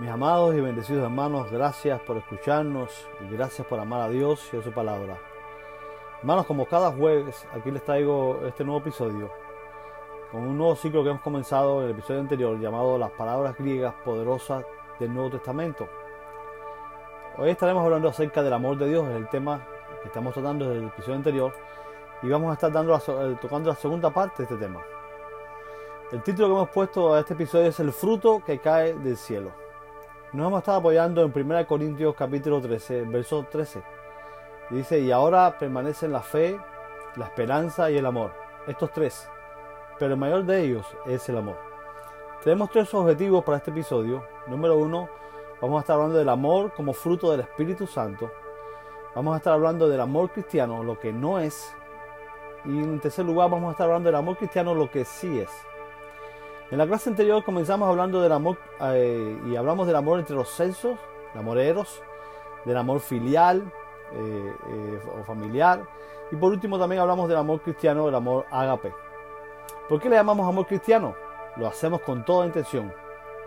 Mis 0.00 0.08
amados 0.08 0.54
y 0.54 0.60
bendecidos 0.62 1.04
hermanos, 1.04 1.50
gracias 1.50 2.00
por 2.00 2.16
escucharnos 2.16 3.06
y 3.20 3.34
gracias 3.34 3.66
por 3.66 3.78
amar 3.78 4.00
a 4.00 4.08
Dios 4.08 4.48
y 4.50 4.56
a 4.56 4.62
su 4.62 4.72
palabra. 4.72 5.18
Hermanos, 6.20 6.46
como 6.46 6.64
cada 6.64 6.90
jueves, 6.90 7.46
aquí 7.52 7.70
les 7.70 7.84
traigo 7.84 8.40
este 8.46 8.64
nuevo 8.64 8.80
episodio 8.80 9.30
con 10.32 10.40
un 10.40 10.56
nuevo 10.56 10.74
ciclo 10.74 11.02
que 11.04 11.10
hemos 11.10 11.20
comenzado 11.20 11.80
en 11.80 11.84
el 11.84 11.90
episodio 11.90 12.20
anterior 12.20 12.58
llamado 12.58 12.96
Las 12.96 13.10
palabras 13.10 13.54
griegas 13.58 13.92
poderosas 14.02 14.64
del 14.98 15.12
Nuevo 15.12 15.32
Testamento. 15.32 15.86
Hoy 17.36 17.50
estaremos 17.50 17.84
hablando 17.84 18.08
acerca 18.08 18.42
del 18.42 18.54
amor 18.54 18.78
de 18.78 18.88
Dios, 18.88 19.06
es 19.06 19.16
el 19.16 19.28
tema 19.28 19.66
que 20.00 20.08
estamos 20.08 20.32
tratando 20.32 20.66
desde 20.66 20.80
el 20.80 20.88
episodio 20.88 21.16
anterior 21.16 21.52
y 22.22 22.28
vamos 22.30 22.48
a 22.48 22.54
estar 22.54 22.72
dando 22.72 22.96
eh, 22.96 23.36
tocando 23.38 23.68
la 23.68 23.76
segunda 23.76 24.08
parte 24.08 24.38
de 24.38 24.42
este 24.44 24.56
tema. 24.56 24.80
El 26.10 26.22
título 26.22 26.48
que 26.48 26.54
hemos 26.54 26.70
puesto 26.70 27.12
a 27.12 27.20
este 27.20 27.34
episodio 27.34 27.66
es 27.66 27.78
El 27.80 27.92
fruto 27.92 28.42
que 28.46 28.58
cae 28.60 28.94
del 28.94 29.18
cielo. 29.18 29.68
Nos 30.32 30.46
hemos 30.46 30.60
estado 30.60 30.78
apoyando 30.78 31.24
en 31.24 31.32
1 31.34 31.66
Corintios 31.66 32.14
capítulo 32.14 32.60
13, 32.60 33.02
verso 33.02 33.44
13. 33.50 33.82
dice, 34.70 35.00
y 35.00 35.10
ahora 35.10 35.58
permanecen 35.58 36.12
la 36.12 36.20
fe, 36.20 36.56
la 37.16 37.24
esperanza 37.24 37.90
y 37.90 37.98
el 37.98 38.06
amor. 38.06 38.30
Estos 38.68 38.92
tres. 38.92 39.28
Pero 39.98 40.12
el 40.12 40.20
mayor 40.20 40.44
de 40.44 40.62
ellos 40.62 40.86
es 41.04 41.28
el 41.28 41.36
amor. 41.36 41.56
Tenemos 42.44 42.70
tres 42.70 42.94
objetivos 42.94 43.42
para 43.42 43.58
este 43.58 43.72
episodio. 43.72 44.24
Número 44.46 44.76
uno, 44.76 45.08
vamos 45.60 45.78
a 45.78 45.80
estar 45.80 45.96
hablando 45.96 46.18
del 46.18 46.28
amor 46.28 46.72
como 46.74 46.92
fruto 46.92 47.32
del 47.32 47.40
Espíritu 47.40 47.88
Santo. 47.88 48.30
Vamos 49.16 49.34
a 49.34 49.38
estar 49.38 49.54
hablando 49.54 49.88
del 49.88 50.00
amor 50.00 50.30
cristiano, 50.30 50.84
lo 50.84 50.96
que 50.96 51.12
no 51.12 51.40
es. 51.40 51.74
Y 52.64 52.68
en 52.68 53.00
tercer 53.00 53.24
lugar, 53.24 53.50
vamos 53.50 53.70
a 53.70 53.72
estar 53.72 53.86
hablando 53.86 54.06
del 54.06 54.16
amor 54.16 54.36
cristiano, 54.36 54.76
lo 54.76 54.88
que 54.88 55.04
sí 55.04 55.40
es. 55.40 55.50
En 56.70 56.78
la 56.78 56.86
clase 56.86 57.10
anterior 57.10 57.42
comenzamos 57.42 57.88
hablando 57.88 58.22
del 58.22 58.30
amor 58.30 58.56
eh, 58.80 59.36
y 59.46 59.56
hablamos 59.56 59.88
del 59.88 59.96
amor 59.96 60.20
entre 60.20 60.36
los 60.36 60.50
sexos, 60.50 60.96
el 61.34 61.40
amor 61.40 61.58
eros, 61.58 62.00
del 62.64 62.76
amor 62.76 63.00
filial 63.00 63.72
eh, 64.12 64.54
eh, 64.68 65.00
o 65.18 65.24
familiar 65.24 65.82
y 66.30 66.36
por 66.36 66.52
último 66.52 66.78
también 66.78 67.02
hablamos 67.02 67.28
del 67.28 67.38
amor 67.38 67.60
cristiano, 67.60 68.06
del 68.06 68.14
amor 68.14 68.46
ágape. 68.52 68.94
¿Por 69.88 70.00
qué 70.00 70.08
le 70.08 70.14
llamamos 70.14 70.46
amor 70.46 70.66
cristiano? 70.66 71.16
Lo 71.56 71.66
hacemos 71.66 72.02
con 72.02 72.24
toda 72.24 72.46
intención, 72.46 72.92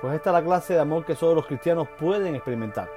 pues 0.01 0.15
esta 0.15 0.31
es 0.31 0.33
la 0.33 0.43
clase 0.43 0.73
de 0.73 0.81
amor 0.81 1.05
que 1.05 1.15
solo 1.15 1.35
los 1.35 1.45
cristianos 1.45 1.87
pueden 1.97 2.35
experimentar. 2.35 2.89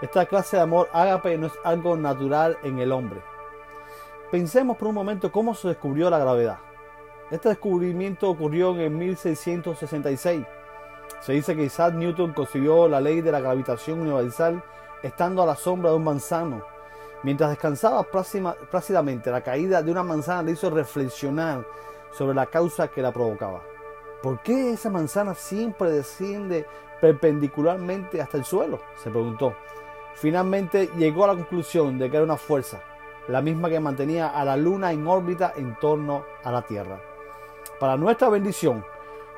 Esta 0.00 0.26
clase 0.26 0.56
de 0.56 0.62
amor 0.62 0.88
ágape 0.92 1.36
no 1.36 1.48
es 1.48 1.54
algo 1.64 1.96
natural 1.96 2.56
en 2.62 2.78
el 2.78 2.92
hombre. 2.92 3.20
Pensemos 4.30 4.76
por 4.76 4.86
un 4.86 4.94
momento 4.94 5.32
cómo 5.32 5.52
se 5.52 5.66
descubrió 5.66 6.08
la 6.10 6.20
gravedad. 6.20 6.58
Este 7.30 7.50
descubrimiento 7.50 8.30
ocurrió 8.30 8.74
en 8.80 8.96
1666. 8.96 10.46
Se 11.20 11.32
dice 11.32 11.54
que 11.54 11.64
Isaac 11.64 11.92
Newton 11.92 12.32
concibió 12.32 12.88
la 12.88 13.02
ley 13.02 13.20
de 13.20 13.30
la 13.30 13.40
gravitación 13.40 14.00
universal 14.00 14.62
estando 15.02 15.42
a 15.42 15.46
la 15.46 15.54
sombra 15.54 15.90
de 15.90 15.96
un 15.96 16.04
manzano. 16.04 16.62
Mientras 17.22 17.50
descansaba 17.50 18.06
plácidamente, 18.70 19.30
la 19.30 19.42
caída 19.42 19.82
de 19.82 19.90
una 19.90 20.02
manzana 20.02 20.42
le 20.42 20.52
hizo 20.52 20.70
reflexionar 20.70 21.66
sobre 22.12 22.34
la 22.34 22.46
causa 22.46 22.88
que 22.88 23.02
la 23.02 23.12
provocaba. 23.12 23.60
¿Por 24.22 24.40
qué 24.40 24.72
esa 24.72 24.88
manzana 24.88 25.34
siempre 25.34 25.90
desciende 25.90 26.66
perpendicularmente 27.00 28.22
hasta 28.22 28.38
el 28.38 28.44
suelo? 28.44 28.80
se 28.96 29.10
preguntó. 29.10 29.54
Finalmente 30.14 30.88
llegó 30.96 31.24
a 31.24 31.28
la 31.28 31.34
conclusión 31.34 31.98
de 31.98 32.10
que 32.10 32.16
era 32.16 32.24
una 32.24 32.38
fuerza, 32.38 32.80
la 33.28 33.42
misma 33.42 33.68
que 33.68 33.80
mantenía 33.80 34.28
a 34.28 34.44
la 34.46 34.56
luna 34.56 34.92
en 34.92 35.06
órbita 35.06 35.52
en 35.56 35.78
torno 35.78 36.24
a 36.42 36.50
la 36.50 36.62
Tierra. 36.62 36.98
Para 37.78 37.96
nuestra 37.96 38.28
bendición, 38.28 38.84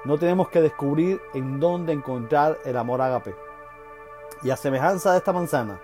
no 0.07 0.17
tenemos 0.17 0.49
que 0.49 0.63
descubrir 0.63 1.21
en 1.35 1.61
dónde 1.61 1.93
encontrar 1.93 2.57
el 2.65 2.79
amor 2.79 3.03
ágape. 3.03 3.35
Y 4.43 4.49
a 4.49 4.57
semejanza 4.57 5.13
de 5.13 5.19
esta 5.19 5.35
manzana, 5.35 5.79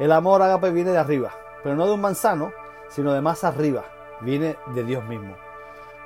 el 0.00 0.10
amor 0.10 0.42
ágape 0.42 0.72
viene 0.72 0.90
de 0.90 0.98
arriba, 0.98 1.30
pero 1.62 1.76
no 1.76 1.86
de 1.86 1.92
un 1.92 2.00
manzano, 2.00 2.52
sino 2.88 3.12
de 3.12 3.20
más 3.20 3.44
arriba, 3.44 3.84
viene 4.22 4.56
de 4.74 4.82
Dios 4.82 5.04
mismo. 5.04 5.36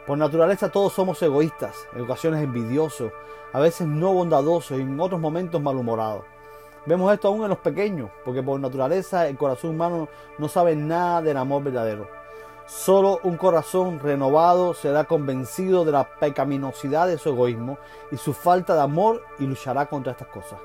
Por 0.06 0.18
naturaleza 0.18 0.70
todos 0.70 0.92
somos 0.92 1.22
egoístas, 1.22 1.88
en 1.94 2.02
ocasiones 2.02 2.44
envidiosos, 2.44 3.10
a 3.54 3.60
veces 3.60 3.86
no 3.86 4.12
bondadosos 4.12 4.78
y 4.78 4.82
en 4.82 5.00
otros 5.00 5.18
momentos 5.18 5.62
malhumorados. 5.62 6.24
Vemos 6.84 7.10
esto 7.14 7.28
aún 7.28 7.44
en 7.44 7.48
los 7.48 7.58
pequeños, 7.60 8.10
porque 8.26 8.42
por 8.42 8.60
naturaleza 8.60 9.26
el 9.26 9.38
corazón 9.38 9.70
humano 9.70 10.08
no 10.36 10.48
sabe 10.48 10.76
nada 10.76 11.22
del 11.22 11.38
amor 11.38 11.62
verdadero. 11.62 12.23
Solo 12.66 13.20
un 13.24 13.36
corazón 13.36 14.00
renovado 14.00 14.72
será 14.72 15.04
convencido 15.04 15.84
de 15.84 15.92
la 15.92 16.08
pecaminosidad 16.18 17.06
de 17.06 17.18
su 17.18 17.28
egoísmo 17.28 17.76
y 18.10 18.16
su 18.16 18.32
falta 18.32 18.74
de 18.74 18.80
amor 18.80 19.22
y 19.38 19.46
luchará 19.46 19.84
contra 19.84 20.12
estas 20.12 20.28
cosas. 20.28 20.58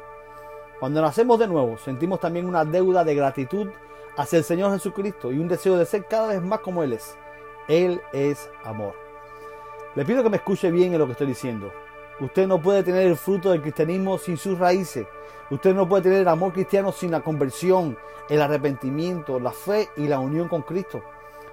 Cuando 0.80 1.02
nacemos 1.02 1.38
de 1.40 1.48
nuevo, 1.48 1.78
sentimos 1.78 2.22
también 2.22 2.46
una 2.48 2.64
deuda 2.64 3.04
de 3.04 3.16
gratitud 3.16 3.68
hacia 4.16 4.38
el 4.38 4.46
Señor 4.46 4.72
Jesucristo 4.72 5.34
y 5.34 5.40
un 5.40 5.50
deseo 5.50 5.76
de 5.76 5.86
ser 5.86 6.06
cada 6.06 6.28
vez 6.28 6.42
más 6.42 6.62
como 6.62 6.84
Él 6.84 6.94
es. 6.94 7.18
Él 7.68 8.02
es 8.14 8.50
amor. 8.64 8.94
Le 9.96 10.06
pido 10.06 10.24
que 10.24 10.30
me 10.30 10.38
escuche 10.38 10.72
bien 10.72 10.94
en 10.94 11.00
lo 11.00 11.06
que 11.06 11.12
estoy 11.12 11.28
diciendo. 11.28 11.70
Usted 12.22 12.48
no 12.48 12.62
puede 12.62 12.82
tener 12.82 13.08
el 13.08 13.18
fruto 13.18 13.52
del 13.52 13.62
cristianismo 13.62 14.18
sin 14.18 14.38
sus 14.38 14.58
raíces. 14.58 15.06
Usted 15.50 15.76
no 15.76 15.88
puede 15.90 16.04
tener 16.04 16.22
el 16.22 16.28
amor 16.30 16.54
cristiano 16.54 16.94
sin 16.94 17.12
la 17.12 17.20
conversión, 17.20 17.98
el 18.30 18.42
arrepentimiento, 18.42 19.38
la 19.38 19.52
fe 19.52 19.90
y 19.98 20.08
la 20.08 20.20
unión 20.20 20.48
con 20.48 20.62
Cristo. 20.62 21.02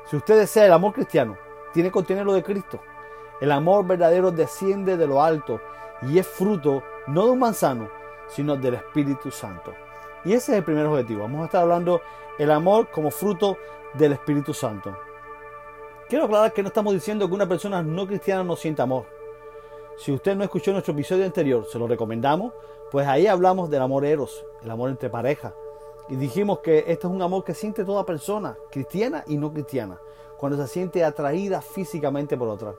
Si 0.06 0.17
usted 0.17 0.39
desea 0.39 0.67
el 0.67 0.72
amor 0.72 0.93
cristiano, 0.93 1.37
tiene 1.72 1.89
que 1.89 1.94
contener 1.94 2.25
lo 2.25 2.33
de 2.33 2.43
Cristo. 2.43 2.81
El 3.41 3.50
amor 3.50 3.87
verdadero 3.87 4.31
desciende 4.31 4.97
de 4.97 5.06
lo 5.06 5.22
alto 5.22 5.61
y 6.03 6.19
es 6.19 6.27
fruto 6.27 6.83
no 7.09 7.27
de 7.27 7.33
un 7.33 7.39
manzano, 7.41 7.89
sino 8.28 8.56
del 8.56 8.75
Espíritu 8.75 9.31
Santo. 9.31 9.75
Y 10.25 10.33
ese 10.33 10.53
es 10.53 10.59
el 10.59 10.65
primer 10.65 10.87
objetivo. 10.87 11.22
Vamos 11.22 11.43
a 11.43 11.44
estar 11.47 11.62
hablando 11.62 12.00
el 12.39 12.50
amor 12.50 12.89
como 12.91 13.11
fruto 13.11 13.59
del 13.94 14.12
Espíritu 14.12 14.55
Santo. 14.55 14.97
Quiero 16.09 16.27
aclarar 16.27 16.53
que 16.53 16.62
no 16.62 16.69
estamos 16.69 16.94
diciendo 16.94 17.27
que 17.28 17.34
una 17.34 17.49
persona 17.49 17.83
no 17.83 18.06
cristiana 18.06 18.44
no 18.44 18.55
sienta 18.55 18.84
amor. 18.84 19.06
Si 19.97 20.12
usted 20.12 20.37
no 20.37 20.44
escuchó 20.44 20.71
nuestro 20.73 20.93
episodio 20.93 21.25
anterior, 21.25 21.65
se 21.67 21.78
lo 21.78 21.88
recomendamos, 21.88 22.53
pues 22.93 23.09
ahí 23.09 23.27
hablamos 23.27 23.71
del 23.71 23.83
amor 23.83 24.05
eros, 24.05 24.44
el 24.62 24.71
amor 24.71 24.91
entre 24.91 25.11
parejas, 25.11 25.53
y 26.09 26.17
dijimos 26.17 26.61
que 26.61 26.84
esto 26.87 27.09
es 27.09 27.15
un 27.15 27.22
amor 27.22 27.44
que 27.44 27.55
siente 27.55 27.84
toda 27.84 28.06
persona, 28.06 28.56
cristiana 28.71 29.25
y 29.27 29.37
no 29.37 29.53
cristiana, 29.53 29.99
cuando 30.39 30.56
se 30.59 30.69
siente 30.69 31.05
atraída 31.05 31.61
físicamente 31.61 32.37
por 32.37 32.49
otra. 32.49 32.75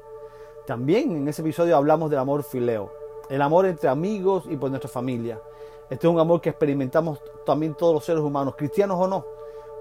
También 0.66 1.16
en 1.16 1.28
ese 1.28 1.42
episodio 1.42 1.76
hablamos 1.76 2.10
del 2.10 2.20
amor 2.20 2.44
fileo, 2.44 2.92
el 3.30 3.42
amor 3.42 3.66
entre 3.66 3.90
amigos 3.90 4.46
y 4.50 4.56
por 4.56 4.70
nuestra 4.70 4.90
familia. 4.90 5.42
Este 5.90 6.08
es 6.08 6.14
un 6.14 6.20
amor 6.20 6.42
que 6.42 6.50
experimentamos 6.50 7.20
también 7.46 7.74
todos 7.74 7.94
los 7.94 8.06
seres 8.06 8.22
humanos, 8.22 8.56
cristianos 8.58 8.98
o 9.00 9.08
no, 9.08 9.26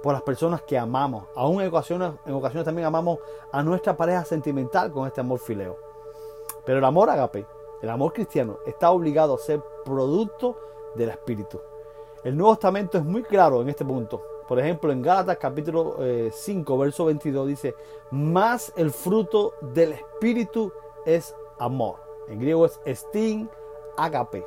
por 0.02 0.12
las 0.12 0.22
personas 0.22 0.62
que 0.62 0.78
amamos. 0.78 1.24
Aún 1.34 1.60
en 1.60 1.68
ocasiones, 1.68 2.12
en 2.24 2.34
ocasiones 2.34 2.64
también 2.64 2.86
amamos 2.86 3.18
a 3.52 3.62
nuestra 3.62 3.96
pareja 3.96 4.24
sentimental 4.24 4.90
con 4.90 5.06
este 5.06 5.20
amor 5.20 5.38
fileo. 5.38 5.76
Pero 6.64 6.78
el 6.78 6.84
amor 6.84 7.10
agape, 7.10 7.46
el 7.82 7.90
amor 7.90 8.12
cristiano, 8.12 8.58
está 8.66 8.90
obligado 8.90 9.34
a 9.34 9.38
ser 9.38 9.62
producto 9.84 10.56
del 10.94 11.10
Espíritu. 11.10 11.60
El 12.26 12.36
Nuevo 12.36 12.56
Testamento 12.56 12.98
es 12.98 13.04
muy 13.04 13.22
claro 13.22 13.62
en 13.62 13.68
este 13.68 13.84
punto. 13.84 14.20
Por 14.48 14.58
ejemplo, 14.58 14.90
en 14.90 15.00
Gálatas 15.00 15.36
capítulo 15.36 15.96
5, 16.32 16.74
eh, 16.74 16.78
verso 16.78 17.04
22 17.04 17.46
dice, 17.46 17.76
más 18.10 18.72
el 18.74 18.90
fruto 18.90 19.54
del 19.60 19.92
Espíritu 19.92 20.72
es 21.04 21.36
amor. 21.60 22.00
En 22.26 22.40
griego 22.40 22.66
es 22.66 22.80
estin 22.84 23.48
agape. 23.96 24.44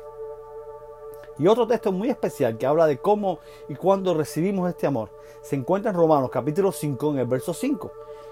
Y 1.38 1.46
otro 1.46 1.66
texto 1.66 1.90
muy 1.90 2.10
especial 2.10 2.58
que 2.58 2.66
habla 2.66 2.86
de 2.86 2.98
cómo 2.98 3.38
y 3.66 3.74
cuándo 3.76 4.12
recibimos 4.12 4.68
este 4.68 4.86
amor 4.86 5.08
se 5.40 5.56
encuentra 5.56 5.90
en 5.90 5.96
Romanos 5.96 6.28
capítulo 6.30 6.72
5 6.72 7.12
en 7.12 7.18
el 7.20 7.26
verso 7.26 7.54
5. 7.54 7.90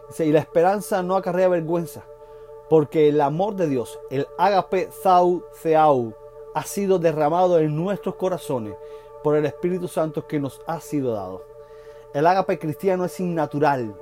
Dice, 0.09 0.27
y 0.27 0.33
la 0.33 0.41
esperanza 0.41 1.03
no 1.03 1.17
acarrea 1.17 1.49
vergüenza, 1.49 2.05
porque 2.69 3.09
el 3.09 3.19
amor 3.23 3.57
de 3.57 3.67
Dios, 3.67 3.99
el 4.11 4.27
agape 4.37 4.91
zau 4.91 5.43
theau, 5.63 6.13
ha 6.55 6.65
sido 6.65 6.99
derramado 6.99 7.59
en 7.59 7.75
nuestros 7.75 8.17
corazones 8.17 8.75
por 9.23 9.37
el 9.37 9.47
Espíritu 9.47 9.89
Santo 9.89 10.27
que 10.27 10.41
nos 10.41 10.61
ha 10.67 10.81
sido 10.81 11.13
dado. 11.13 11.43
El 12.15 12.27
ágape 12.27 12.59
cristiano 12.59 13.05
es 13.05 13.21
innatural, 13.21 13.95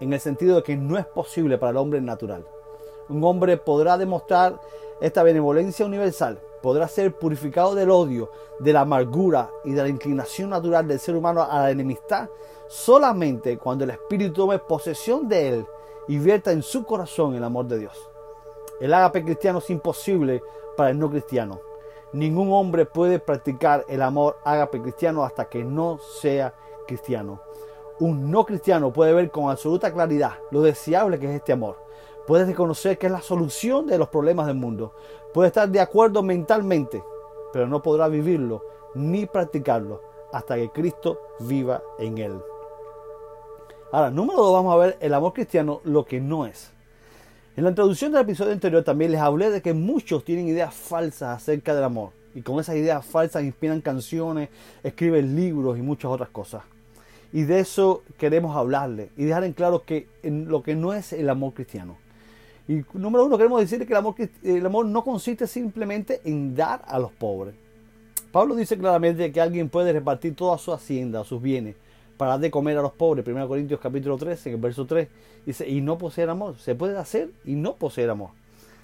en 0.00 0.12
el 0.12 0.20
sentido 0.20 0.56
de 0.56 0.62
que 0.62 0.76
no 0.76 0.98
es 0.98 1.06
posible 1.06 1.58
para 1.58 1.70
el 1.70 1.76
hombre 1.76 2.00
natural. 2.00 2.46
Un 3.08 3.24
hombre 3.24 3.56
podrá 3.56 3.96
demostrar 3.96 4.60
esta 5.00 5.22
benevolencia 5.22 5.86
universal, 5.86 6.40
podrá 6.62 6.88
ser 6.88 7.14
purificado 7.14 7.74
del 7.74 7.90
odio, 7.90 8.30
de 8.58 8.72
la 8.72 8.80
amargura 8.80 9.50
y 9.64 9.72
de 9.72 9.82
la 9.82 9.88
inclinación 9.88 10.50
natural 10.50 10.86
del 10.86 10.98
ser 10.98 11.16
humano 11.16 11.42
a 11.42 11.60
la 11.60 11.70
enemistad 11.70 12.28
solamente 12.68 13.56
cuando 13.56 13.84
el 13.84 13.90
Espíritu 13.90 14.32
tome 14.34 14.58
posesión 14.58 15.28
de 15.28 15.48
él 15.48 15.66
y 16.06 16.18
vierta 16.18 16.52
en 16.52 16.62
su 16.62 16.84
corazón 16.84 17.34
el 17.34 17.42
amor 17.42 17.66
de 17.66 17.78
Dios. 17.78 18.10
El 18.80 18.94
ágape 18.94 19.24
cristiano 19.24 19.58
es 19.58 19.70
imposible 19.70 20.42
para 20.76 20.90
el 20.90 20.98
no 20.98 21.10
cristiano. 21.10 21.60
Ningún 22.12 22.52
hombre 22.52 22.86
puede 22.86 23.18
practicar 23.18 23.84
el 23.88 24.02
amor 24.02 24.38
ágape 24.44 24.80
cristiano 24.80 25.24
hasta 25.24 25.46
que 25.46 25.64
no 25.64 25.98
sea 26.20 26.54
cristiano. 26.86 27.40
Un 28.00 28.30
no 28.30 28.46
cristiano 28.46 28.92
puede 28.92 29.12
ver 29.12 29.30
con 29.30 29.50
absoluta 29.50 29.92
claridad 29.92 30.32
lo 30.50 30.62
deseable 30.62 31.18
que 31.18 31.26
es 31.26 31.36
este 31.36 31.52
amor. 31.52 31.76
Puede 32.26 32.44
reconocer 32.44 32.98
que 32.98 33.06
es 33.06 33.12
la 33.12 33.22
solución 33.22 33.86
de 33.86 33.98
los 33.98 34.08
problemas 34.08 34.46
del 34.46 34.56
mundo. 34.56 34.94
Puede 35.32 35.48
estar 35.48 35.68
de 35.68 35.80
acuerdo 35.80 36.22
mentalmente 36.22 37.02
pero 37.52 37.66
no 37.66 37.82
podrá 37.82 38.08
vivirlo 38.08 38.64
ni 38.94 39.26
practicarlo 39.26 40.02
hasta 40.32 40.56
que 40.56 40.70
Cristo 40.70 41.20
viva 41.40 41.82
en 41.98 42.18
él. 42.18 42.42
Ahora, 43.92 44.10
número 44.10 44.42
dos, 44.42 44.52
vamos 44.52 44.74
a 44.74 44.76
ver 44.76 44.98
el 45.00 45.14
amor 45.14 45.32
cristiano, 45.32 45.80
lo 45.84 46.04
que 46.04 46.20
no 46.20 46.44
es. 46.44 46.72
En 47.58 47.64
la 47.64 47.70
introducción 47.70 48.12
del 48.12 48.20
episodio 48.20 48.52
anterior 48.52 48.84
también 48.84 49.10
les 49.10 49.20
hablé 49.20 49.50
de 49.50 49.60
que 49.60 49.74
muchos 49.74 50.24
tienen 50.24 50.46
ideas 50.46 50.72
falsas 50.72 51.38
acerca 51.38 51.74
del 51.74 51.82
amor. 51.82 52.10
Y 52.32 52.42
con 52.42 52.60
esas 52.60 52.76
ideas 52.76 53.04
falsas 53.04 53.42
inspiran 53.42 53.80
canciones, 53.80 54.48
escriben 54.84 55.34
libros 55.34 55.76
y 55.76 55.82
muchas 55.82 56.08
otras 56.08 56.28
cosas. 56.28 56.62
Y 57.32 57.42
de 57.42 57.58
eso 57.58 58.04
queremos 58.16 58.56
hablarle 58.56 59.10
y 59.16 59.24
dejar 59.24 59.42
en 59.42 59.54
claro 59.54 59.82
que 59.84 60.06
en 60.22 60.46
lo 60.46 60.62
que 60.62 60.76
no 60.76 60.94
es 60.94 61.12
el 61.12 61.28
amor 61.28 61.52
cristiano. 61.52 61.96
Y 62.68 62.84
número 62.94 63.24
uno, 63.24 63.36
queremos 63.36 63.60
decir 63.60 63.84
que 63.84 63.92
el 63.92 63.98
amor, 63.98 64.14
el 64.44 64.64
amor 64.64 64.86
no 64.86 65.02
consiste 65.02 65.48
simplemente 65.48 66.20
en 66.22 66.54
dar 66.54 66.84
a 66.86 67.00
los 67.00 67.10
pobres. 67.10 67.56
Pablo 68.30 68.54
dice 68.54 68.78
claramente 68.78 69.32
que 69.32 69.40
alguien 69.40 69.68
puede 69.68 69.92
repartir 69.92 70.36
toda 70.36 70.58
su 70.58 70.72
hacienda, 70.72 71.24
sus 71.24 71.42
bienes, 71.42 71.74
para 72.18 72.36
de 72.36 72.50
comer 72.50 72.76
a 72.76 72.82
los 72.82 72.92
pobres. 72.92 73.26
1 73.26 73.48
Corintios 73.48 73.80
capítulo 73.80 74.18
13, 74.18 74.50
en 74.50 74.54
el 74.56 74.60
verso 74.60 74.84
3, 74.84 75.08
dice, 75.46 75.66
y 75.66 75.80
no 75.80 75.96
poseer 75.96 76.28
amor. 76.28 76.58
Se 76.58 76.74
puede 76.74 76.98
hacer 76.98 77.30
y 77.46 77.54
no 77.54 77.76
poseer 77.76 78.10
amor. 78.10 78.30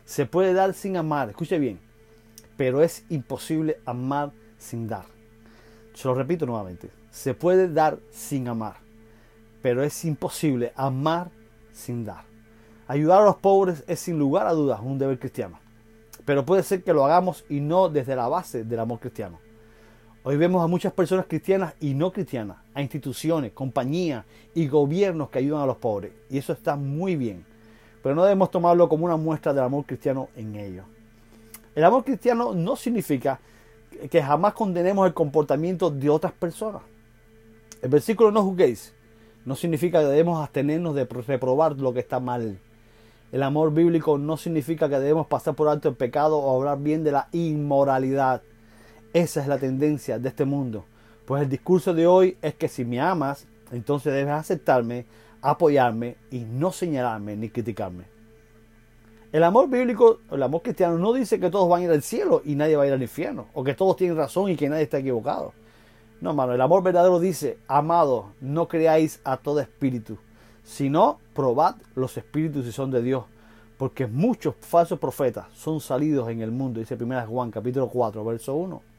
Se 0.06 0.24
puede 0.24 0.54
dar 0.54 0.72
sin 0.72 0.96
amar. 0.96 1.30
Escuche 1.30 1.58
bien. 1.58 1.78
Pero 2.56 2.82
es 2.82 3.04
imposible 3.10 3.80
amar 3.84 4.30
sin 4.56 4.88
dar. 4.88 5.04
Se 5.92 6.08
lo 6.08 6.14
repito 6.14 6.46
nuevamente. 6.46 6.88
Se 7.10 7.34
puede 7.34 7.68
dar 7.68 7.98
sin 8.10 8.48
amar. 8.48 8.76
Pero 9.60 9.82
es 9.82 10.04
imposible 10.04 10.72
amar 10.76 11.30
sin 11.72 12.04
dar. 12.04 12.24
Ayudar 12.86 13.22
a 13.22 13.24
los 13.24 13.36
pobres 13.36 13.82
es 13.86 13.98
sin 13.98 14.18
lugar 14.18 14.46
a 14.46 14.52
dudas 14.52 14.80
un 14.82 14.98
deber 14.98 15.18
cristiano. 15.18 15.58
Pero 16.24 16.44
puede 16.44 16.62
ser 16.62 16.84
que 16.84 16.92
lo 16.92 17.04
hagamos 17.04 17.44
y 17.48 17.60
no 17.60 17.88
desde 17.88 18.14
la 18.14 18.28
base 18.28 18.64
del 18.64 18.80
amor 18.80 19.00
cristiano. 19.00 19.40
Hoy 20.22 20.36
vemos 20.36 20.64
a 20.64 20.66
muchas 20.66 20.92
personas 20.92 21.26
cristianas 21.26 21.74
y 21.80 21.92
no 21.92 22.10
cristianas, 22.10 22.56
a 22.74 22.82
instituciones, 22.82 23.52
compañías 23.52 24.24
y 24.54 24.68
gobiernos 24.68 25.30
que 25.30 25.38
ayudan 25.38 25.62
a 25.62 25.66
los 25.66 25.76
pobres. 25.76 26.12
Y 26.28 26.38
eso 26.38 26.52
está 26.52 26.76
muy 26.76 27.16
bien. 27.16 27.44
Pero 28.02 28.14
no 28.14 28.24
debemos 28.24 28.50
tomarlo 28.50 28.88
como 28.88 29.06
una 29.06 29.16
muestra 29.16 29.54
del 29.54 29.64
amor 29.64 29.86
cristiano 29.86 30.28
en 30.36 30.56
ellos. 30.56 30.84
El 31.74 31.84
amor 31.84 32.04
cristiano 32.04 32.52
no 32.54 32.76
significa 32.76 33.40
que 34.10 34.22
jamás 34.22 34.52
condenemos 34.54 35.06
el 35.06 35.14
comportamiento 35.14 35.90
de 35.90 36.10
otras 36.10 36.32
personas. 36.32 36.82
El 37.80 37.88
versículo 37.90 38.30
no 38.30 38.42
juzguéis 38.42 38.94
no 39.44 39.56
significa 39.56 40.00
que 40.00 40.06
debemos 40.06 40.40
abstenernos 40.40 40.94
de 40.94 41.04
reprobar 41.04 41.76
lo 41.76 41.92
que 41.92 42.00
está 42.00 42.18
mal. 42.18 42.58
El 43.30 43.42
amor 43.42 43.72
bíblico 43.72 44.16
no 44.16 44.36
significa 44.36 44.88
que 44.88 44.98
debemos 44.98 45.26
pasar 45.26 45.54
por 45.54 45.68
alto 45.68 45.88
el 45.88 45.96
pecado 45.96 46.38
o 46.38 46.56
hablar 46.56 46.78
bien 46.78 47.04
de 47.04 47.12
la 47.12 47.28
inmoralidad. 47.32 48.42
Esa 49.12 49.42
es 49.42 49.48
la 49.48 49.58
tendencia 49.58 50.18
de 50.18 50.28
este 50.28 50.44
mundo. 50.44 50.84
Pues 51.24 51.42
el 51.42 51.48
discurso 51.48 51.94
de 51.94 52.06
hoy 52.06 52.36
es 52.42 52.54
que 52.54 52.68
si 52.68 52.84
me 52.84 53.00
amas, 53.00 53.46
entonces 53.72 54.12
debes 54.12 54.34
aceptarme, 54.34 55.06
apoyarme 55.40 56.16
y 56.30 56.40
no 56.40 56.70
señalarme 56.70 57.36
ni 57.36 57.48
criticarme. 57.48 58.04
El 59.32 59.42
amor 59.42 59.68
bíblico, 59.68 60.20
el 60.30 60.42
amor 60.42 60.62
cristiano 60.62 60.98
no 60.98 61.12
dice 61.12 61.40
que 61.40 61.50
todos 61.50 61.68
van 61.68 61.80
a 61.80 61.84
ir 61.84 61.90
al 61.90 62.02
cielo 62.02 62.42
y 62.44 62.54
nadie 62.54 62.76
va 62.76 62.84
a 62.84 62.86
ir 62.86 62.92
al 62.92 63.02
infierno, 63.02 63.48
o 63.54 63.64
que 63.64 63.74
todos 63.74 63.96
tienen 63.96 64.16
razón 64.16 64.50
y 64.50 64.56
que 64.56 64.68
nadie 64.68 64.84
está 64.84 64.98
equivocado. 64.98 65.54
No, 66.20 66.30
hermano, 66.30 66.52
el 66.52 66.60
amor 66.60 66.82
verdadero 66.82 67.18
dice, 67.18 67.58
amado, 67.66 68.32
no 68.40 68.68
creáis 68.68 69.20
a 69.24 69.38
todo 69.38 69.60
espíritu, 69.60 70.18
sino 70.62 71.18
probad 71.34 71.76
los 71.96 72.16
espíritus 72.16 72.64
si 72.64 72.72
son 72.72 72.90
de 72.90 73.02
Dios, 73.02 73.24
porque 73.76 74.06
muchos 74.06 74.54
falsos 74.60 74.98
profetas 74.98 75.46
son 75.54 75.80
salidos 75.80 76.28
en 76.28 76.40
el 76.40 76.52
mundo, 76.52 76.80
dice 76.80 76.96
1 77.00 77.26
Juan 77.26 77.50
capítulo 77.50 77.88
4, 77.88 78.24
verso 78.24 78.54
1. 78.54 78.93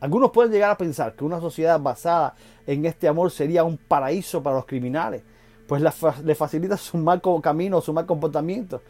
Algunos 0.00 0.30
pueden 0.30 0.52
llegar 0.52 0.70
a 0.70 0.76
pensar 0.76 1.14
que 1.14 1.24
una 1.24 1.40
sociedad 1.40 1.80
basada 1.80 2.34
en 2.66 2.84
este 2.84 3.08
amor 3.08 3.30
sería 3.30 3.64
un 3.64 3.78
paraíso 3.78 4.42
para 4.42 4.56
los 4.56 4.66
criminales, 4.66 5.22
pues 5.66 5.82
le 6.22 6.34
facilita 6.34 6.76
su 6.76 6.98
mal 6.98 7.22
camino, 7.42 7.80
su 7.80 7.92
mal 7.92 8.06
comportamiento. 8.06 8.82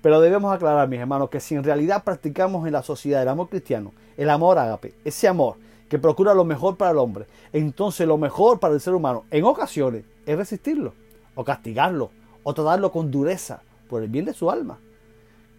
Pero 0.00 0.20
debemos 0.20 0.54
aclarar, 0.54 0.88
mis 0.88 1.00
hermanos, 1.00 1.30
que 1.30 1.40
si 1.40 1.54
en 1.54 1.64
realidad 1.64 2.04
practicamos 2.04 2.66
en 2.66 2.72
la 2.72 2.82
sociedad 2.82 3.22
el 3.22 3.28
amor 3.28 3.48
cristiano, 3.48 3.92
el 4.16 4.28
amor 4.30 4.58
ágape, 4.58 4.94
ese 5.04 5.28
amor 5.28 5.56
que 5.88 5.98
procura 5.98 6.34
lo 6.34 6.44
mejor 6.44 6.76
para 6.76 6.90
el 6.90 6.98
hombre, 6.98 7.26
entonces 7.52 8.06
lo 8.06 8.18
mejor 8.18 8.58
para 8.58 8.74
el 8.74 8.80
ser 8.80 8.94
humano, 8.94 9.24
en 9.30 9.44
ocasiones, 9.44 10.04
es 10.26 10.36
resistirlo, 10.36 10.92
o 11.34 11.44
castigarlo, 11.44 12.10
o 12.42 12.52
tratarlo 12.52 12.90
con 12.90 13.10
dureza, 13.10 13.62
por 13.88 14.02
el 14.02 14.08
bien 14.08 14.24
de 14.24 14.34
su 14.34 14.50
alma. 14.50 14.78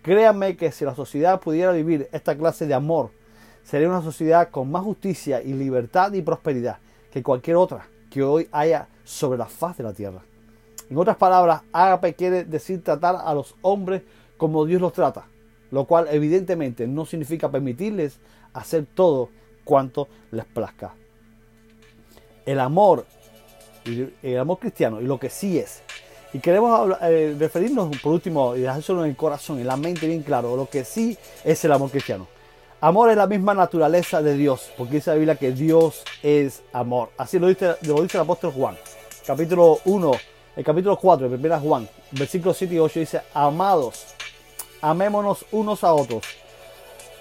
Créanme 0.01 0.57
que 0.57 0.71
si 0.71 0.83
la 0.83 0.93
sociedad 0.93 1.39
pudiera 1.39 1.71
vivir 1.71 2.09
esta 2.11 2.35
clase 2.35 2.67
de 2.67 2.73
amor, 2.73 3.11
sería 3.65 3.89
una 3.89 4.01
sociedad 4.01 4.49
con 4.49 4.71
más 4.71 4.83
justicia 4.83 5.41
y 5.41 5.53
libertad 5.53 6.13
y 6.13 6.21
prosperidad 6.21 6.77
que 7.11 7.23
cualquier 7.23 7.57
otra 7.57 7.87
que 8.09 8.23
hoy 8.23 8.47
haya 8.51 8.87
sobre 9.03 9.37
la 9.37 9.47
faz 9.47 9.77
de 9.77 9.83
la 9.83 9.91
tierra. 9.91 10.21
En 10.89 10.97
otras 10.97 11.17
palabras, 11.17 11.63
ágape 11.73 12.13
quiere 12.13 12.45
decir 12.45 12.83
tratar 12.83 13.17
a 13.23 13.33
los 13.33 13.55
hombres 13.61 14.03
como 14.37 14.65
Dios 14.65 14.81
los 14.81 14.93
trata, 14.93 15.25
lo 15.71 15.85
cual 15.85 16.07
evidentemente 16.11 16.87
no 16.87 17.05
significa 17.05 17.49
permitirles 17.49 18.19
hacer 18.53 18.85
todo 18.93 19.29
cuanto 19.63 20.07
les 20.31 20.45
plazca. 20.45 20.93
El 22.45 22.59
amor, 22.59 23.05
el 24.21 24.37
amor 24.37 24.59
cristiano 24.59 25.01
y 25.01 25.05
lo 25.05 25.19
que 25.19 25.31
sí 25.31 25.57
es. 25.57 25.81
Y 26.33 26.39
queremos 26.39 26.97
eh, 27.01 27.35
referirnos 27.39 27.97
por 27.97 28.13
último 28.13 28.55
y 28.55 28.61
dejárselo 28.61 29.03
en 29.03 29.09
el 29.09 29.15
corazón, 29.15 29.59
en 29.59 29.67
la 29.67 29.77
mente 29.77 30.05
bien 30.05 30.21
claro, 30.21 30.55
lo 30.55 30.69
que 30.69 30.85
sí 30.85 31.17
es 31.43 31.65
el 31.65 31.71
amor 31.71 31.89
cristiano. 31.89 32.27
Amor 32.85 33.09
es 33.09 33.17
la 33.17 33.25
misma 33.25 33.55
naturaleza 33.55 34.21
de 34.21 34.37
Dios, 34.37 34.69
porque 34.77 34.97
dice 34.97 35.09
la 35.09 35.15
Biblia 35.15 35.35
que 35.35 35.51
Dios 35.51 36.03
es 36.21 36.61
amor. 36.71 37.09
Así 37.17 37.39
lo 37.39 37.47
dice, 37.47 37.77
lo 37.81 37.99
dice 38.03 38.17
el 38.17 38.21
apóstol 38.21 38.53
Juan, 38.53 38.77
capítulo 39.25 39.79
1, 39.85 40.11
el 40.55 40.63
capítulo 40.63 40.95
4, 40.95 41.25
el 41.25 41.33
1 41.33 41.59
Juan, 41.61 41.89
versículos 42.11 42.57
7 42.57 42.75
y 42.75 42.77
8 42.77 42.99
dice, 42.99 43.21
amados, 43.33 44.05
amémonos 44.81 45.47
unos 45.51 45.83
a 45.83 45.95
otros, 45.95 46.25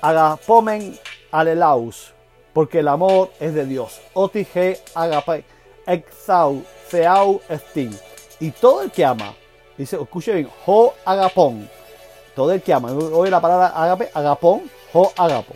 agapomen 0.02 0.98
alelaus, 1.32 2.12
porque 2.52 2.80
el 2.80 2.88
amor 2.88 3.30
es 3.40 3.54
de 3.54 3.64
Dios. 3.64 4.02
Otige 4.12 4.82
agape, 4.94 5.46
exau, 5.86 6.62
feau 6.88 7.40
estin. 7.48 7.98
Y 8.38 8.50
todo 8.50 8.82
el 8.82 8.90
que 8.90 9.02
ama, 9.02 9.34
dice, 9.78 9.96
escuche 9.98 10.34
bien, 10.34 10.50
ho 10.66 10.92
agapón, 11.06 11.70
todo 12.36 12.52
el 12.52 12.60
que 12.60 12.74
ama, 12.74 12.92
oye 12.92 13.30
la 13.30 13.40
palabra 13.40 13.68
agape, 13.68 14.10
agapón, 14.12 14.70
o 14.94 15.12
agapo. 15.16 15.54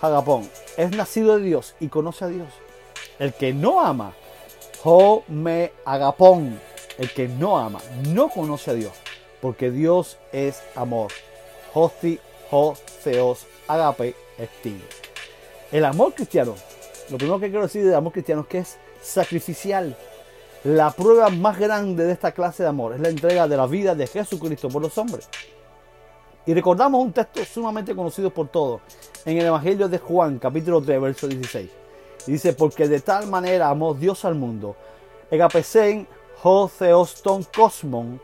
Agapón. 0.00 0.48
Es 0.78 0.90
nacido 0.90 1.36
de 1.36 1.44
Dios 1.44 1.74
y 1.80 1.88
conoce 1.88 2.24
a 2.24 2.28
Dios. 2.28 2.48
El 3.18 3.34
que 3.34 3.52
no 3.52 3.84
ama. 3.84 4.14
Jo 4.82 5.24
me 5.28 5.72
agapón. 5.84 6.58
El 6.96 7.12
que 7.12 7.28
no 7.28 7.58
ama 7.58 7.80
no 8.08 8.30
conoce 8.30 8.70
a 8.70 8.74
Dios. 8.74 8.92
Porque 9.42 9.70
Dios 9.70 10.18
es 10.32 10.62
amor. 10.74 11.12
Hosti, 11.74 12.18
ho, 12.50 12.74
theos, 13.02 13.46
agape, 13.68 14.14
estin. 14.38 14.82
El 15.70 15.84
amor 15.84 16.14
cristiano. 16.14 16.54
Lo 17.10 17.18
primero 17.18 17.40
que 17.40 17.50
quiero 17.50 17.64
decir 17.64 17.84
del 17.84 17.94
amor 17.94 18.12
cristiano 18.12 18.42
es 18.42 18.46
que 18.46 18.58
es 18.58 18.78
sacrificial. 19.02 19.96
La 20.62 20.92
prueba 20.92 21.28
más 21.28 21.58
grande 21.58 22.04
de 22.04 22.12
esta 22.12 22.32
clase 22.32 22.62
de 22.62 22.70
amor 22.70 22.94
es 22.94 23.00
la 23.00 23.10
entrega 23.10 23.46
de 23.46 23.56
la 23.56 23.66
vida 23.66 23.94
de 23.94 24.06
Jesucristo 24.06 24.68
por 24.68 24.80
los 24.80 24.96
hombres. 24.96 25.28
Y 26.46 26.52
recordamos 26.52 27.02
un 27.02 27.12
texto 27.12 27.42
sumamente 27.42 27.94
conocido 27.94 28.28
por 28.28 28.48
todos 28.48 28.82
en 29.24 29.38
el 29.38 29.46
Evangelio 29.46 29.88
de 29.88 29.98
Juan, 29.98 30.38
capítulo 30.38 30.82
3, 30.82 31.00
verso 31.00 31.26
16. 31.26 31.70
dice, 32.26 32.52
porque 32.52 32.86
de 32.86 33.00
tal 33.00 33.28
manera 33.28 33.70
amó 33.70 33.94
Dios 33.94 34.26
al 34.26 34.34
mundo, 34.34 34.76
egapesen 35.30 36.06
Joseoston 36.42 37.44
cosmon, 37.44 38.20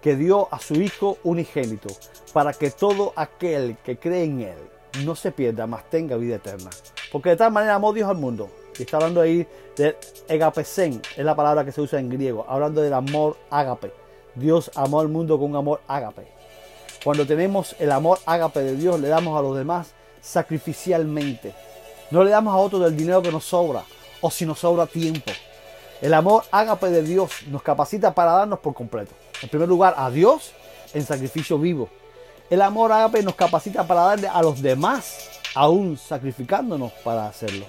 que 0.00 0.14
dio 0.14 0.46
a 0.52 0.60
su 0.60 0.74
Hijo 0.74 1.18
unigénito, 1.24 1.88
para 2.32 2.52
que 2.52 2.70
todo 2.70 3.12
aquel 3.16 3.76
que 3.78 3.98
cree 3.98 4.22
en 4.22 4.42
Él 4.42 4.58
no 5.04 5.16
se 5.16 5.32
pierda, 5.32 5.66
mas 5.66 5.90
tenga 5.90 6.16
vida 6.16 6.36
eterna. 6.36 6.70
Porque 7.10 7.30
de 7.30 7.36
tal 7.36 7.50
manera 7.50 7.74
amó 7.74 7.92
Dios 7.92 8.08
al 8.08 8.18
mundo. 8.18 8.50
Y 8.78 8.82
está 8.82 8.98
hablando 8.98 9.20
ahí 9.20 9.46
de 9.76 9.96
egapesen, 10.28 11.02
es 11.16 11.24
la 11.24 11.34
palabra 11.34 11.64
que 11.64 11.72
se 11.72 11.80
usa 11.80 11.98
en 11.98 12.08
griego, 12.08 12.44
hablando 12.48 12.82
del 12.82 12.92
amor 12.92 13.36
ágape. 13.50 13.92
Dios 14.36 14.70
amó 14.76 15.00
al 15.00 15.08
mundo 15.08 15.38
con 15.38 15.50
un 15.50 15.56
amor 15.56 15.80
ágape. 15.88 16.43
Cuando 17.04 17.26
tenemos 17.26 17.76
el 17.78 17.92
amor 17.92 18.18
ágape 18.24 18.60
de 18.60 18.76
Dios, 18.76 18.98
le 18.98 19.08
damos 19.08 19.38
a 19.38 19.42
los 19.42 19.54
demás 19.54 19.88
sacrificialmente. 20.22 21.54
No 22.10 22.24
le 22.24 22.30
damos 22.30 22.54
a 22.54 22.56
otros 22.56 22.82
del 22.82 22.96
dinero 22.96 23.20
que 23.20 23.30
nos 23.30 23.44
sobra 23.44 23.84
o 24.22 24.30
si 24.30 24.46
nos 24.46 24.60
sobra 24.60 24.86
tiempo. 24.86 25.30
El 26.00 26.14
amor 26.14 26.44
ágape 26.50 26.88
de 26.88 27.02
Dios 27.02 27.30
nos 27.48 27.62
capacita 27.62 28.14
para 28.14 28.32
darnos 28.32 28.60
por 28.60 28.72
completo. 28.72 29.12
En 29.42 29.50
primer 29.50 29.68
lugar, 29.68 29.94
a 29.98 30.10
Dios 30.10 30.52
en 30.94 31.04
sacrificio 31.04 31.58
vivo. 31.58 31.90
El 32.48 32.62
amor 32.62 32.90
ágape 32.90 33.22
nos 33.22 33.34
capacita 33.34 33.86
para 33.86 34.04
darle 34.04 34.28
a 34.28 34.42
los 34.42 34.62
demás, 34.62 35.28
aún 35.54 35.98
sacrificándonos 35.98 36.92
para 37.04 37.26
hacerlo. 37.26 37.66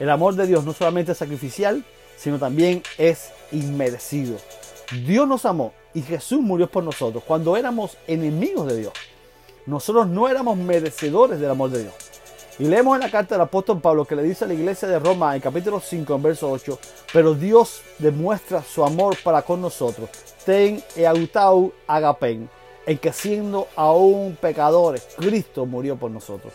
El 0.00 0.10
amor 0.10 0.34
de 0.34 0.48
Dios 0.48 0.64
no 0.64 0.72
solamente 0.72 1.12
es 1.12 1.18
sacrificial, 1.18 1.84
sino 2.16 2.40
también 2.40 2.82
es 2.98 3.30
inmerecido. 3.52 4.38
Dios 5.02 5.26
nos 5.26 5.44
amó 5.44 5.72
y 5.92 6.02
Jesús 6.02 6.40
murió 6.40 6.68
por 6.70 6.84
nosotros 6.84 7.24
cuando 7.26 7.56
éramos 7.56 7.96
enemigos 8.06 8.68
de 8.68 8.76
Dios. 8.76 8.92
Nosotros 9.66 10.06
no 10.06 10.28
éramos 10.28 10.56
merecedores 10.56 11.40
del 11.40 11.50
amor 11.50 11.70
de 11.70 11.82
Dios. 11.82 11.94
Y 12.58 12.64
leemos 12.64 12.94
en 12.94 13.00
la 13.00 13.10
carta 13.10 13.34
del 13.34 13.42
apóstol 13.42 13.80
Pablo 13.80 14.04
que 14.04 14.14
le 14.14 14.22
dice 14.22 14.44
a 14.44 14.48
la 14.48 14.54
iglesia 14.54 14.86
de 14.86 15.00
Roma 15.00 15.34
en 15.34 15.40
capítulo 15.40 15.80
5, 15.80 16.14
en 16.14 16.22
verso 16.22 16.50
8, 16.50 16.78
pero 17.12 17.34
Dios 17.34 17.82
demuestra 17.98 18.62
su 18.62 18.84
amor 18.84 19.16
para 19.24 19.42
con 19.42 19.60
nosotros. 19.60 20.08
Ten 20.44 20.80
eautau 20.94 21.72
agapen, 21.88 22.48
en 22.86 22.98
que 22.98 23.12
siendo 23.12 23.66
aún 23.74 24.38
pecadores, 24.40 25.04
Cristo 25.16 25.66
murió 25.66 25.96
por 25.96 26.12
nosotros. 26.12 26.52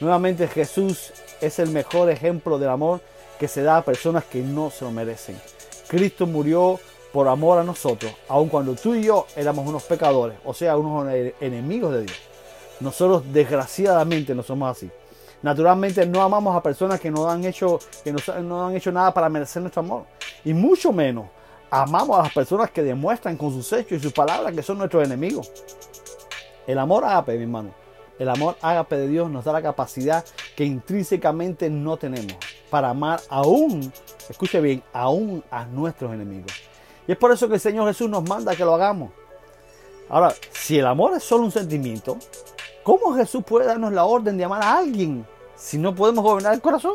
Nuevamente 0.00 0.48
Jesús 0.48 1.12
es 1.40 1.58
el 1.58 1.70
mejor 1.70 2.10
ejemplo 2.10 2.58
del 2.58 2.68
amor 2.68 3.00
que 3.38 3.48
se 3.48 3.62
da 3.62 3.78
a 3.78 3.84
personas 3.84 4.24
que 4.24 4.42
no 4.42 4.70
se 4.70 4.84
lo 4.84 4.90
merecen. 4.90 5.40
Cristo 5.88 6.26
murió 6.26 6.78
por 7.16 7.28
amor 7.28 7.58
a 7.58 7.64
nosotros, 7.64 8.12
aun 8.28 8.50
cuando 8.50 8.74
tú 8.74 8.94
y 8.94 9.04
yo 9.04 9.26
éramos 9.34 9.66
unos 9.66 9.84
pecadores, 9.84 10.36
o 10.44 10.52
sea, 10.52 10.76
unos 10.76 11.10
enemigos 11.40 11.94
de 11.94 12.02
Dios. 12.02 12.18
Nosotros 12.78 13.22
desgraciadamente 13.32 14.34
no 14.34 14.42
somos 14.42 14.76
así. 14.76 14.90
Naturalmente 15.40 16.04
no 16.04 16.20
amamos 16.20 16.54
a 16.54 16.62
personas 16.62 17.00
que 17.00 17.10
no 17.10 17.26
han 17.26 17.42
hecho, 17.46 17.78
que 18.04 18.12
no, 18.12 18.66
han 18.66 18.76
hecho 18.76 18.92
nada 18.92 19.14
para 19.14 19.30
merecer 19.30 19.62
nuestro 19.62 19.80
amor. 19.80 20.04
Y 20.44 20.52
mucho 20.52 20.92
menos 20.92 21.24
amamos 21.70 22.18
a 22.18 22.24
las 22.24 22.34
personas 22.34 22.70
que 22.70 22.82
demuestran 22.82 23.38
con 23.38 23.50
sus 23.50 23.72
hechos 23.72 23.92
y 23.92 24.02
sus 24.02 24.12
palabras 24.12 24.54
que 24.54 24.62
son 24.62 24.76
nuestros 24.76 25.02
enemigos. 25.02 25.50
El 26.66 26.78
amor 26.78 27.02
ágape, 27.02 27.38
mi 27.38 27.44
hermano, 27.44 27.70
el 28.18 28.28
amor 28.28 28.58
ágape 28.60 28.98
de 28.98 29.08
Dios 29.08 29.30
nos 29.30 29.42
da 29.42 29.54
la 29.54 29.62
capacidad 29.62 30.22
que 30.54 30.66
intrínsecamente 30.66 31.70
no 31.70 31.96
tenemos 31.96 32.36
para 32.68 32.90
amar 32.90 33.22
aún, 33.30 33.90
escuche 34.28 34.60
bien, 34.60 34.82
aún 34.92 35.42
a 35.50 35.64
nuestros 35.64 36.12
enemigos. 36.12 36.52
Y 37.06 37.12
es 37.12 37.18
por 37.18 37.32
eso 37.32 37.48
que 37.48 37.54
el 37.54 37.60
Señor 37.60 37.86
Jesús 37.88 38.08
nos 38.08 38.28
manda 38.28 38.56
que 38.56 38.64
lo 38.64 38.74
hagamos. 38.74 39.10
Ahora, 40.08 40.34
si 40.52 40.78
el 40.78 40.86
amor 40.86 41.14
es 41.14 41.24
solo 41.24 41.44
un 41.44 41.50
sentimiento, 41.50 42.16
¿cómo 42.82 43.14
Jesús 43.14 43.42
puede 43.44 43.66
darnos 43.66 43.92
la 43.92 44.04
orden 44.04 44.36
de 44.36 44.44
amar 44.44 44.62
a 44.62 44.78
alguien 44.78 45.26
si 45.56 45.78
no 45.78 45.94
podemos 45.94 46.24
gobernar 46.24 46.54
el 46.54 46.60
corazón? 46.60 46.94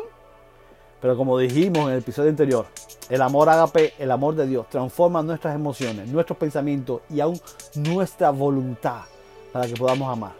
Pero 1.00 1.16
como 1.16 1.36
dijimos 1.38 1.88
en 1.88 1.94
el 1.94 1.98
episodio 1.98 2.30
anterior, 2.30 2.66
el 3.08 3.20
amor 3.20 3.48
ágape, 3.48 3.92
el 3.98 4.10
amor 4.10 4.34
de 4.36 4.46
Dios, 4.46 4.68
transforma 4.70 5.22
nuestras 5.22 5.54
emociones, 5.54 6.08
nuestros 6.08 6.38
pensamientos 6.38 7.02
y 7.10 7.20
aún 7.20 7.38
nuestra 7.74 8.30
voluntad 8.30 9.02
para 9.52 9.66
que 9.66 9.74
podamos 9.74 10.10
amar. 10.10 10.32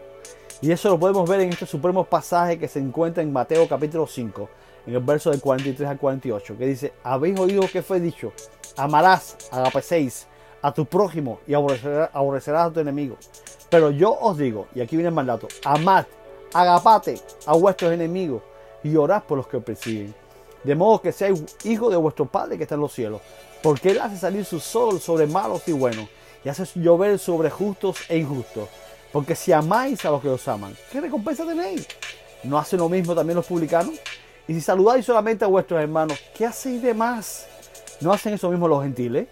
Y 0.62 0.70
eso 0.70 0.88
lo 0.88 0.98
podemos 0.98 1.28
ver 1.28 1.40
en 1.40 1.50
este 1.50 1.66
supremo 1.66 2.04
pasaje 2.04 2.58
que 2.58 2.68
se 2.68 2.78
encuentra 2.78 3.22
en 3.22 3.32
Mateo 3.32 3.68
capítulo 3.68 4.06
5, 4.06 4.48
en 4.86 4.94
el 4.94 5.00
verso 5.00 5.30
del 5.30 5.40
43 5.40 5.90
al 5.90 5.98
48, 5.98 6.56
que 6.56 6.66
dice, 6.66 6.92
habéis 7.02 7.38
oído 7.40 7.62
que 7.70 7.82
fue 7.82 7.98
dicho, 7.98 8.32
amarás, 8.76 9.36
agape 9.50 9.82
6, 9.82 10.26
a 10.62 10.72
tu 10.72 10.86
prójimo 10.86 11.40
y 11.46 11.54
aborrecerás, 11.54 12.66
a 12.66 12.70
tu 12.72 12.80
enemigo. 12.80 13.16
Pero 13.68 13.90
yo 13.90 14.12
os 14.12 14.36
digo, 14.38 14.66
y 14.74 14.80
aquí 14.80 14.96
viene 14.96 15.08
el 15.08 15.14
mandato, 15.14 15.48
amad, 15.64 16.04
agapate 16.52 17.20
a 17.46 17.54
vuestros 17.54 17.92
enemigos 17.92 18.42
y 18.82 18.94
orad 18.96 19.22
por 19.22 19.38
los 19.38 19.46
que 19.46 19.56
os 19.56 19.64
persiguen. 19.64 20.14
De 20.62 20.74
modo 20.74 21.00
que 21.00 21.10
seáis 21.10 21.42
hijos 21.64 21.90
de 21.90 21.96
vuestro 21.96 22.26
Padre 22.26 22.56
que 22.56 22.64
está 22.64 22.76
en 22.76 22.82
los 22.82 22.92
cielos, 22.92 23.20
porque 23.62 23.90
Él 23.90 24.00
hace 24.00 24.16
salir 24.16 24.44
su 24.44 24.60
sol 24.60 25.00
sobre 25.00 25.26
malos 25.26 25.66
y 25.66 25.72
buenos, 25.72 26.08
y 26.44 26.48
hace 26.48 26.64
llover 26.78 27.18
sobre 27.18 27.50
justos 27.50 27.98
e 28.08 28.18
injustos. 28.18 28.68
Porque 29.12 29.34
si 29.34 29.52
amáis 29.52 30.04
a 30.04 30.10
los 30.10 30.22
que 30.22 30.28
os 30.28 30.46
aman, 30.48 30.76
¿qué 30.90 31.00
recompensa 31.00 31.44
tenéis? 31.44 31.86
¿No 32.44 32.58
hacen 32.58 32.78
lo 32.78 32.88
mismo 32.88 33.14
también 33.14 33.36
los 33.36 33.46
publicanos? 33.46 33.94
Y 34.48 34.54
si 34.54 34.60
saludáis 34.60 35.04
solamente 35.04 35.44
a 35.44 35.48
vuestros 35.48 35.80
hermanos, 35.80 36.18
¿qué 36.34 36.46
hacéis 36.46 36.82
de 36.82 36.94
más? 36.94 37.46
¿No 38.02 38.12
hacen 38.12 38.34
eso 38.34 38.50
mismo 38.50 38.66
los 38.66 38.82
gentiles? 38.82 39.28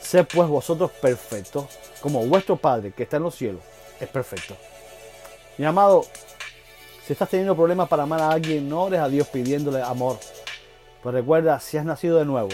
Sed 0.00 0.26
pues 0.32 0.48
vosotros 0.48 0.90
perfectos, 0.90 1.66
como 2.00 2.24
vuestro 2.26 2.56
Padre 2.56 2.92
que 2.92 3.02
está 3.02 3.18
en 3.18 3.24
los 3.24 3.34
cielos 3.34 3.60
es 4.00 4.08
perfecto. 4.08 4.56
Mi 5.58 5.64
amado, 5.64 6.04
si 7.06 7.12
estás 7.12 7.28
teniendo 7.28 7.54
problemas 7.54 7.88
para 7.88 8.04
amar 8.04 8.20
a 8.20 8.30
alguien, 8.30 8.68
no 8.68 8.84
ores 8.84 9.00
a 9.00 9.08
Dios 9.08 9.28
pidiéndole 9.28 9.82
amor. 9.82 10.18
Pues 11.02 11.14
recuerda, 11.14 11.60
si 11.60 11.76
has 11.76 11.84
nacido 11.84 12.18
de 12.18 12.24
nuevo, 12.24 12.48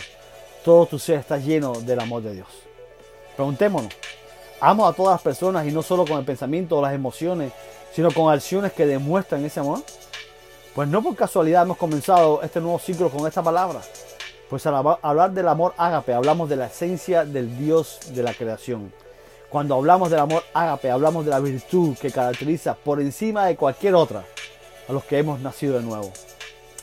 todo 0.64 0.86
tu 0.86 0.98
ser 0.98 1.20
está 1.20 1.38
lleno 1.38 1.72
del 1.72 2.00
amor 2.00 2.22
de 2.22 2.34
Dios. 2.34 2.48
Preguntémonos, 3.36 3.92
¿amo 4.60 4.86
a 4.86 4.92
todas 4.92 5.14
las 5.14 5.22
personas 5.22 5.66
y 5.66 5.70
no 5.70 5.82
solo 5.82 6.04
con 6.04 6.18
el 6.18 6.24
pensamiento 6.24 6.78
o 6.78 6.82
las 6.82 6.94
emociones, 6.94 7.52
sino 7.92 8.10
con 8.10 8.32
acciones 8.32 8.72
que 8.72 8.86
demuestran 8.86 9.44
ese 9.44 9.60
amor? 9.60 9.80
Pues 10.74 10.88
no 10.88 11.02
por 11.02 11.14
casualidad 11.14 11.62
hemos 11.62 11.76
comenzado 11.76 12.42
este 12.42 12.60
nuevo 12.60 12.78
ciclo 12.78 13.10
con 13.10 13.26
esta 13.28 13.42
palabra. 13.42 13.80
Pues 14.52 14.66
al 14.66 14.98
hablar 15.00 15.32
del 15.32 15.48
amor 15.48 15.72
ágape, 15.78 16.12
hablamos 16.12 16.46
de 16.46 16.56
la 16.56 16.66
esencia 16.66 17.24
del 17.24 17.56
Dios 17.56 18.00
de 18.14 18.22
la 18.22 18.34
creación. 18.34 18.92
Cuando 19.48 19.76
hablamos 19.76 20.10
del 20.10 20.18
amor 20.18 20.42
ágape, 20.52 20.90
hablamos 20.90 21.24
de 21.24 21.30
la 21.30 21.40
virtud 21.40 21.96
que 21.96 22.10
caracteriza 22.10 22.74
por 22.74 23.00
encima 23.00 23.46
de 23.46 23.56
cualquier 23.56 23.94
otra 23.94 24.26
a 24.86 24.92
los 24.92 25.04
que 25.04 25.16
hemos 25.16 25.40
nacido 25.40 25.78
de 25.78 25.82
nuevo. 25.82 26.12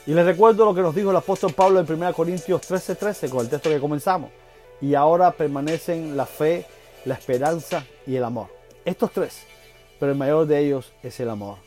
Y 0.07 0.15
les 0.15 0.25
recuerdo 0.25 0.65
lo 0.65 0.73
que 0.73 0.81
nos 0.81 0.95
dijo 0.95 1.11
el 1.11 1.17
apóstol 1.17 1.53
Pablo 1.53 1.79
en 1.79 1.85
1 1.87 2.11
Corintios 2.15 2.59
13:13 2.67 2.97
13, 2.97 3.29
con 3.29 3.41
el 3.41 3.49
texto 3.49 3.69
que 3.69 3.79
comenzamos. 3.79 4.31
Y 4.81 4.95
ahora 4.95 5.29
permanecen 5.29 6.17
la 6.17 6.25
fe, 6.25 6.65
la 7.05 7.13
esperanza 7.13 7.85
y 8.07 8.15
el 8.15 8.23
amor. 8.23 8.47
Estos 8.83 9.11
tres, 9.11 9.43
pero 9.99 10.13
el 10.13 10.17
mayor 10.17 10.47
de 10.47 10.57
ellos 10.57 10.91
es 11.03 11.19
el 11.19 11.29
amor. 11.29 11.57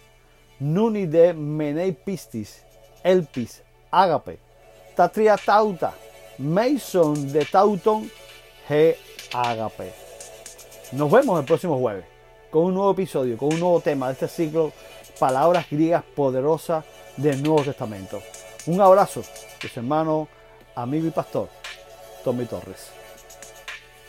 Nuni 0.59 1.07
de 1.07 1.33
menei 1.33 1.93
pistis, 1.93 2.65
elpis, 3.05 3.63
ágape 3.93 4.41
Tatria 4.95 5.37
Tauta, 5.37 5.95
Mason 6.39 7.33
de 7.33 7.45
Tauton, 7.45 8.11
G. 8.69 8.97
Agape. 9.33 9.93
Nos 10.93 11.11
vemos 11.11 11.41
el 11.41 11.47
próximo 11.47 11.79
jueves 11.79 12.05
con 12.51 12.65
un 12.65 12.75
nuevo 12.75 12.93
episodio, 12.93 13.39
con 13.39 13.55
un 13.55 13.61
nuevo 13.61 13.81
tema 13.81 14.09
de 14.09 14.13
este 14.13 14.29
ciclo, 14.29 14.73
palabras 15.19 15.67
griegas 15.71 16.03
poderosas 16.15 16.85
del 17.17 17.43
Nuevo 17.43 17.63
Testamento. 17.63 18.23
Un 18.67 18.81
abrazo 18.81 19.23
de 19.63 19.69
su 19.69 19.81
hermano, 19.81 20.29
amigo 20.75 21.07
y 21.07 21.11
pastor, 21.11 21.49
Tommy 22.23 22.45
Torres. 22.45 23.02